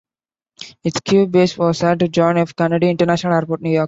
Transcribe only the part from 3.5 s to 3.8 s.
New York.